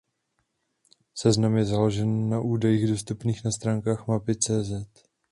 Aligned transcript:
Seznam 1.13 1.57
je 1.57 1.65
založen 1.65 2.29
na 2.29 2.39
údajích 2.39 2.89
dostupných 2.89 3.43
na 3.45 3.51
stránkách 3.53 4.07
Mapy.cz. 4.09 4.71